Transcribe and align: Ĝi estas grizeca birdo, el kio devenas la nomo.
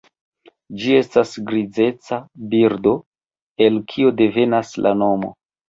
Ĝi 0.83 0.95
estas 0.99 1.33
grizeca 1.51 2.19
birdo, 2.55 2.95
el 3.69 3.81
kio 3.95 4.17
devenas 4.25 4.77
la 4.89 4.99
nomo. 5.07 5.35